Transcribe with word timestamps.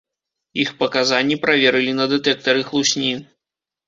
Іх 0.61 0.69
паказанні 0.79 1.37
праверылі 1.43 1.93
на 1.99 2.07
дэтэктары 2.13 2.61
хлусні. 2.71 3.13